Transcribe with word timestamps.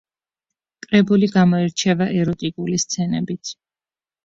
კრებული 0.85 1.29
გამოირჩევა 1.35 2.09
ეროტიკული 2.23 2.83
სცენებით. 2.87 3.57